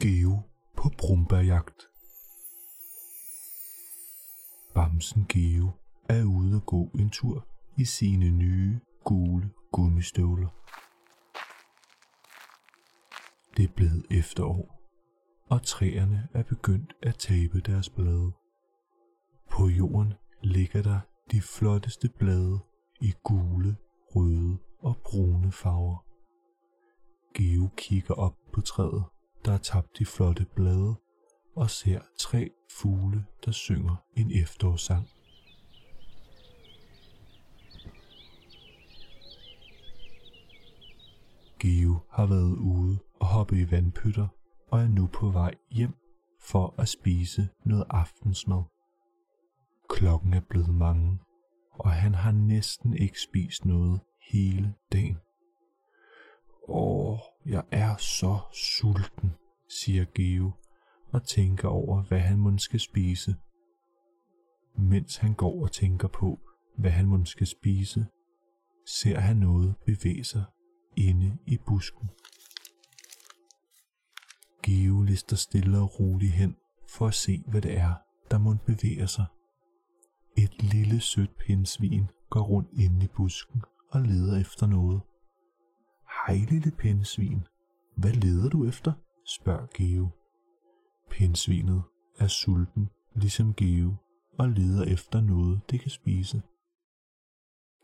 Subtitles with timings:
[0.00, 0.42] Geo
[0.76, 1.88] på brumbærjagt.
[4.74, 5.70] Bamsen Geo
[6.08, 7.46] er ude at gå en tur
[7.78, 10.48] i sine nye gule gummistøvler.
[13.56, 14.80] Det er blevet efterår,
[15.50, 18.32] og træerne er begyndt at tabe deres blade.
[19.50, 22.58] På jorden ligger der de flotteste blade
[23.00, 23.76] i gule,
[24.14, 26.04] røde og brune farver.
[27.34, 29.04] Geo kigger op på træet,
[29.48, 30.94] der har tabt de flotte blade,
[31.56, 35.08] og ser tre fugle, der synger en efterårssang.
[41.58, 44.28] Geo har været ude og hoppe i vandpytter
[44.70, 45.94] og er nu på vej hjem
[46.40, 48.62] for at spise noget aftensmad.
[49.88, 51.18] Klokken er blevet mange,
[51.72, 55.16] og han har næsten ikke spist noget hele dagen.
[57.48, 59.30] Jeg er så sulten,
[59.68, 60.52] siger Geo
[61.12, 63.36] og tænker over, hvad han måske skal spise.
[64.78, 66.38] Mens han går og tænker på,
[66.76, 68.06] hvad han måske skal spise,
[68.86, 70.44] ser han noget bevæge sig
[70.96, 72.08] inde i busken.
[74.62, 76.56] Geo lister stille og roligt hen
[76.88, 77.94] for at se, hvad det er,
[78.30, 79.26] der må bevæge sig.
[80.38, 85.00] Et lille sødt pindsvin går rundt inde i busken og leder efter noget.
[86.28, 87.44] Hej lille pindsvin,
[87.96, 88.92] hvad leder du efter?
[89.26, 90.08] spørger Geo.
[91.10, 91.82] Pindsvinet
[92.18, 93.94] er sulten, ligesom Geo,
[94.38, 96.42] og leder efter noget, det kan spise.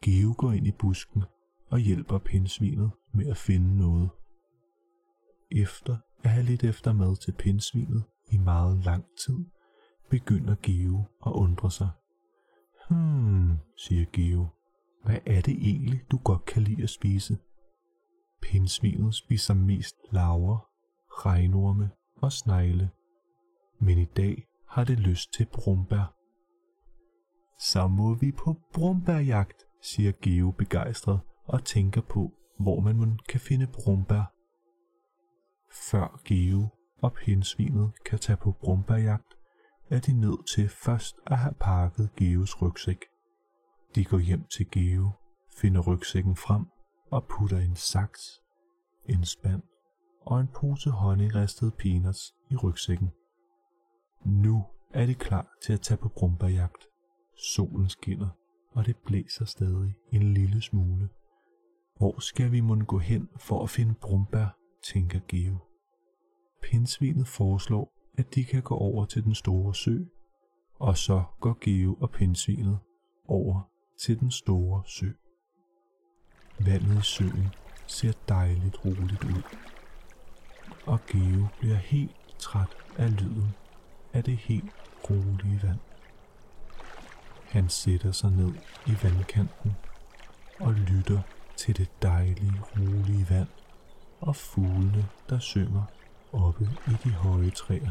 [0.02, 1.22] Geo går ind i busken
[1.70, 4.10] og hjælper pindsvinet med at finde noget.
[5.50, 9.44] Efter at have lidt efter mad til pindsvinet i meget lang tid,
[10.10, 11.90] begynder Geo at undre sig.
[12.90, 14.46] Hmm, siger Geo.
[15.04, 17.38] Hvad er det egentlig, du godt kan lide at spise?
[18.44, 20.68] Pindsvinet spiser mest laver,
[21.08, 22.90] regnorme og snegle.
[23.80, 26.14] Men i dag har det lyst til brumbær.
[27.60, 33.66] Så må vi på brumbærjagt, siger Geo begejstret og tænker på, hvor man kan finde
[33.66, 34.32] brumbær.
[35.90, 36.68] Før Geo
[37.02, 39.34] og pindsvinet kan tage på brumbærjagt,
[39.90, 43.04] er de nødt til først at have pakket Geos rygsæk.
[43.94, 45.10] De går hjem til Geo,
[45.60, 46.66] finder rygsækken frem
[47.10, 48.40] og putter en saks,
[49.04, 49.62] en spand
[50.20, 53.10] og en pose honningristede peanuts i rygsækken.
[54.24, 56.86] Nu er det klar til at tage på brumbærjagt.
[57.36, 58.28] Solen skinner,
[58.70, 61.08] og det blæser stadig en lille smule.
[61.96, 64.56] Hvor skal vi må gå hen for at finde brumbær,
[64.92, 65.58] tænker Geo.
[66.62, 69.98] Pindsvinet foreslår, at de kan gå over til den store sø,
[70.74, 72.78] og så går Geo og pindsvinet
[73.24, 73.70] over
[74.00, 75.10] til den store sø.
[76.58, 77.48] Vandet i søen
[77.86, 79.42] ser dejligt roligt ud,
[80.86, 83.54] og Geo bliver helt træt af lyden
[84.12, 84.70] af det helt
[85.10, 85.78] rolige vand.
[87.48, 88.52] Han sætter sig ned
[88.86, 89.76] i vandkanten
[90.60, 91.20] og lytter
[91.56, 93.48] til det dejlige, rolige vand
[94.20, 95.82] og fuglene, der synger
[96.32, 97.90] oppe i de høje træer.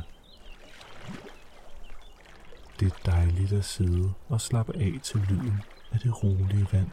[2.80, 6.90] Det er dejligt at sidde og slappe af til lyden af det rolige vand.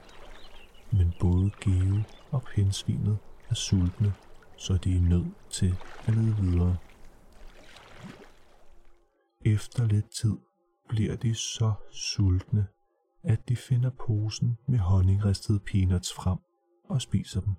[0.93, 3.19] Men både Geo og pindsvinet
[3.49, 4.15] er sultne,
[4.57, 5.75] så de er nødt til
[6.07, 6.77] at lede videre.
[9.45, 10.37] Efter lidt tid
[10.89, 12.67] bliver de så sultne,
[13.23, 16.39] at de finder posen med honningristede peanuts frem
[16.89, 17.55] og spiser dem.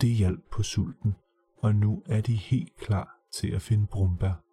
[0.00, 1.14] Det hjalp på sulten,
[1.62, 4.44] og nu er de helt klar til at finde brumbær.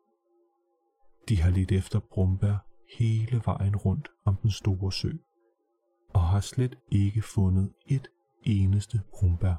[1.30, 2.58] De har lidt efter brumbær
[2.98, 5.12] hele vejen rundt om den store sø,
[6.16, 8.08] og har slet ikke fundet et
[8.44, 9.56] eneste brumbær.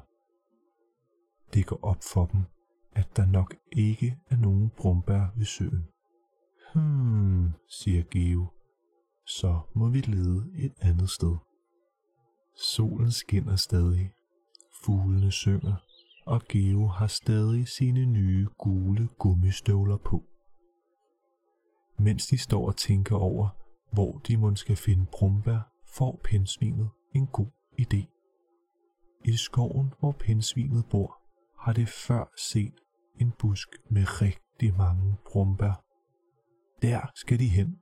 [1.53, 2.41] Det går op for dem,
[2.91, 5.87] at der nok ikke er nogen brumbær ved søen.
[6.73, 8.47] Hmm, siger Geo.
[9.25, 11.35] Så må vi lede et andet sted.
[12.55, 14.11] Solen skinner stadig.
[14.83, 15.75] Fuglene synger,
[16.25, 20.23] og Geo har stadig sine nye gule gummistøvler på.
[21.99, 23.49] Mens de står og tænker over,
[23.91, 28.05] hvor de måske skal finde brumbær, får pindsvinet en god idé.
[29.25, 31.21] I skoven, hvor pindsvinet bor,
[31.59, 32.79] har det før set
[33.19, 35.83] en busk med rigtig mange brumbær.
[36.81, 37.81] Der skal de hen,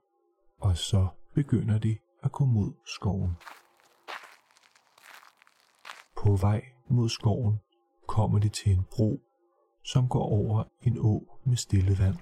[0.60, 3.32] og så begynder de at gå mod skoven.
[6.16, 7.58] På vej mod skoven
[8.08, 9.20] kommer de til en bro,
[9.84, 12.16] som går over en å med stille vand.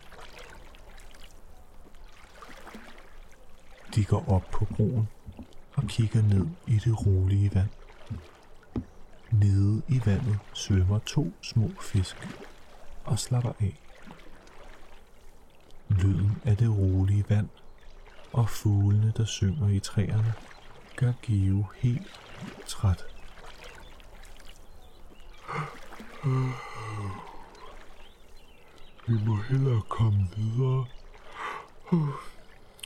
[3.94, 5.08] De går op på broen
[5.75, 7.69] og kigger ned i det rolige vand.
[9.31, 12.17] Nede i vandet svømmer to små fisk
[13.05, 13.81] og slapper af.
[15.88, 17.49] Lyden af det rolige vand
[18.32, 20.35] og fuglene, der synger i træerne,
[20.97, 22.20] gør Geo helt
[22.67, 23.05] træt.
[29.06, 30.87] Vi må hellere komme videre,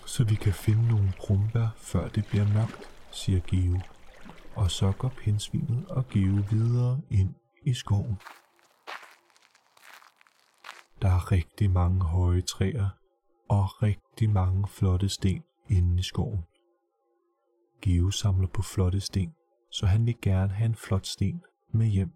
[0.08, 3.80] så vi kan finde nogle brumbær, før det bliver mørkt, siger Geo.
[4.54, 7.34] Og så går pinsvinet og Geo videre ind
[7.66, 8.16] i skoven.
[11.02, 12.88] Der er rigtig mange høje træer
[13.48, 16.44] og rigtig mange flotte sten inde i skoven.
[17.82, 19.32] Geo samler på flotte sten,
[19.72, 22.12] så han vil gerne have en flot sten med hjem.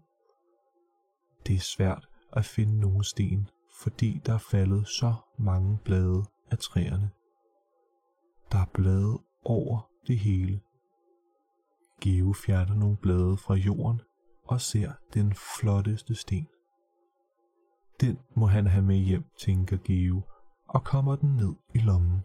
[1.47, 3.49] Det er svært at finde nogle sten,
[3.81, 7.09] fordi der er faldet så mange blade af træerne.
[8.53, 10.61] Der er blade over det hele.
[12.01, 14.01] Geo fjerner nogle blade fra jorden
[14.43, 16.47] og ser den flotteste sten.
[18.01, 20.21] Den må han have med hjem, tænker Geo,
[20.67, 22.21] og kommer den ned i lommen.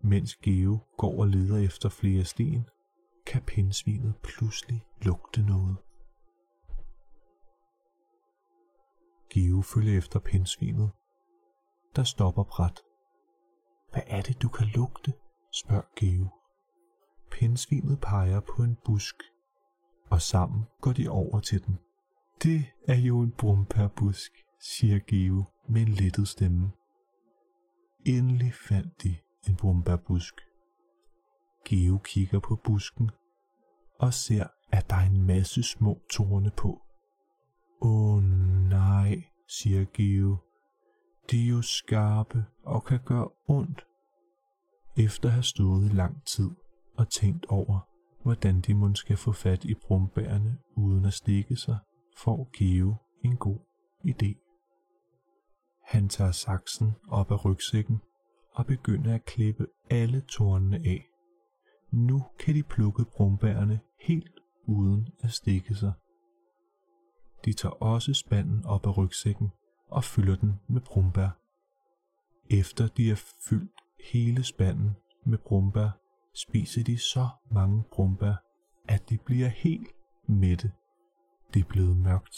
[0.00, 2.68] Mens Geo går og leder efter flere sten,
[3.26, 5.76] kan pindsvinet pludselig lugte noget.
[9.30, 10.90] Geo følger efter pindsvinet,
[11.96, 12.85] der stopper bræt.
[13.96, 15.12] Hvad er det, du kan lugte?
[15.52, 16.28] spørger Geo.
[17.30, 19.14] Pindsvinet peger på en busk,
[20.10, 21.78] og sammen går de over til den.
[22.42, 26.70] Det er jo en brumpærbusk, siger Geo med en lettet stemme.
[28.06, 29.16] Endelig fandt de
[29.48, 30.34] en brumbærbusk.
[31.64, 33.10] Geo kigger på busken
[34.00, 36.82] og ser, at der er en masse små torne på.
[37.80, 38.22] Åh
[38.68, 40.45] nej, siger Geo.
[41.30, 43.86] De er jo skarpe og kan gøre ondt.
[44.96, 46.50] Efter at have stået i lang tid
[46.96, 47.88] og tænkt over,
[48.22, 51.78] hvordan de måske skal få fat i brumbærene uden at stikke sig,
[52.18, 52.94] får Geo
[53.24, 53.58] en god
[54.04, 54.42] idé.
[55.84, 58.00] Han tager saksen op af rygsækken
[58.54, 61.04] og begynder at klippe alle tornene af.
[61.92, 65.92] Nu kan de plukke brumbærene helt uden at stikke sig.
[67.44, 69.50] De tager også spanden op af rygsækken
[69.90, 71.28] og fylder den med brumbær.
[72.50, 73.80] Efter de har fyldt
[74.12, 75.90] hele spanden med brumbær,
[76.34, 78.34] spiser de så mange brumbær,
[78.88, 79.88] at de bliver helt
[80.26, 80.72] mætte.
[81.54, 82.36] Det er blevet mørkt,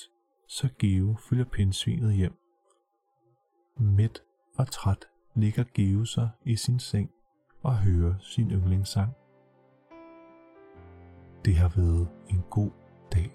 [0.48, 2.38] så Geo følger pindsvinet hjem.
[3.76, 4.22] Mæt
[4.56, 7.10] og træt ligger Geo sig i sin seng
[7.62, 9.12] og hører sin yndlingssang.
[11.44, 12.70] Det har været en god
[13.12, 13.32] dag.